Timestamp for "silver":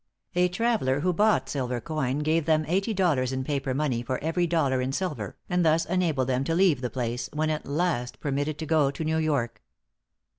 1.47-1.79, 4.91-5.37